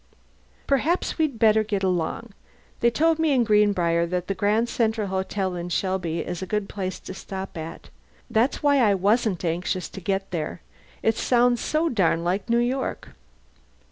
[0.65, 2.33] Perhaps we'd better get along.
[2.79, 6.67] They told me in Greenbriar that the Grand Central Hotel in Shelby is a good
[6.67, 7.89] place to stop at.
[8.27, 10.61] That's why I wasn't anxious to get there.
[11.03, 13.09] It sounds so darned like New York."